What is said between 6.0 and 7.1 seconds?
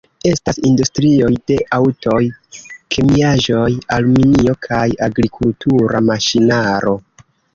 maŝinaro.